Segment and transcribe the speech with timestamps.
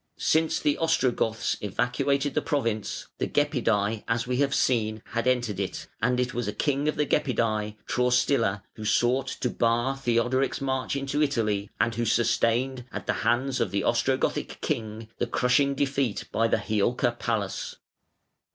[0.17, 5.59] Since the Ostrogoths evacuated the province (473), the Gepidæ, as we have seen, had entered
[5.59, 10.59] it, and it was a king of the Gepidæ, Traustila, who sought to bar Theodoric's
[10.59, 15.75] march into Italy, and who sustained at the hands of the Ostrogothic king the crushing
[15.75, 17.77] defeat by the Hiulca Palus (488).